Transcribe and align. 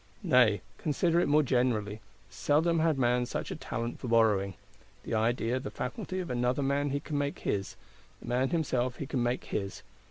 _Nay, 0.27 0.61
consider 0.79 1.19
it 1.19 1.27
more 1.27 1.43
generally, 1.43 2.01
seldom 2.27 2.79
had 2.79 2.97
man 2.97 3.27
such 3.27 3.51
a 3.51 3.55
talent 3.55 3.99
for 3.99 4.07
borrowing. 4.07 4.55
The 5.03 5.13
idea, 5.13 5.59
the 5.59 5.69
faculty 5.69 6.17
of 6.19 6.31
another 6.31 6.63
man 6.63 6.89
he 6.89 6.99
can 6.99 7.19
make 7.19 7.37
his; 7.41 7.75
the 8.19 8.27
man 8.27 8.49
himself 8.49 8.95
he 8.95 9.05
can 9.05 9.21
make 9.21 9.43
his. 9.43 9.83